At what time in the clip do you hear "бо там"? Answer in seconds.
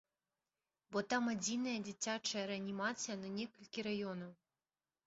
0.95-1.23